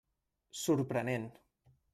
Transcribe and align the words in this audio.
Sorprenent. 0.61 1.31